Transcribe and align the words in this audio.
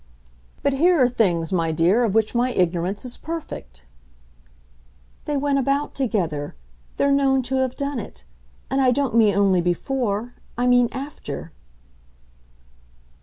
"But 0.63 0.73
here 0.73 0.97
are 0.99 1.07
things, 1.07 1.53
my 1.53 1.71
dear, 1.71 2.03
of 2.03 2.15
which 2.15 2.33
my 2.33 2.53
ignorance 2.53 3.05
is 3.05 3.17
perfect." 3.17 3.85
"They 5.25 5.37
went 5.37 5.59
about 5.59 5.93
together 5.93 6.55
they're 6.97 7.11
known 7.11 7.43
to 7.43 7.57
have 7.57 7.75
done 7.75 7.99
it. 7.99 8.23
And 8.71 8.81
I 8.81 8.89
don't 8.89 9.13
mean 9.13 9.35
only 9.35 9.61
before 9.61 10.33
I 10.57 10.65
mean 10.65 10.89
after." 10.91 11.51